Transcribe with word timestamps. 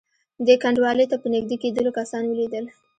دې 0.45 0.55
کنډوالې 0.63 1.05
ته 1.11 1.15
په 1.21 1.27
نږدې 1.33 1.55
کېدلو 1.63 1.91
کسان 1.99 2.23
ولیدل. 2.27 2.65